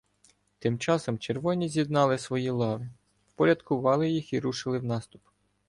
[0.59, 2.89] Тим часом червоні з'єднали свої лави,
[3.29, 5.21] впорядкували їх і рушили в наступ.